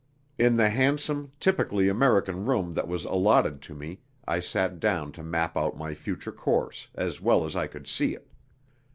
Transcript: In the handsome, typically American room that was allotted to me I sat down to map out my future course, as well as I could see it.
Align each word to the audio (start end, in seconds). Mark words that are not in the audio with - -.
In 0.39 0.55
the 0.57 0.69
handsome, 0.71 1.31
typically 1.39 1.87
American 1.87 2.43
room 2.47 2.73
that 2.73 2.87
was 2.87 3.05
allotted 3.05 3.61
to 3.61 3.75
me 3.75 4.01
I 4.27 4.39
sat 4.39 4.79
down 4.79 5.11
to 5.11 5.21
map 5.21 5.55
out 5.55 5.77
my 5.77 5.93
future 5.93 6.31
course, 6.31 6.87
as 6.95 7.21
well 7.21 7.45
as 7.45 7.55
I 7.55 7.67
could 7.67 7.85
see 7.85 8.15
it. 8.15 8.27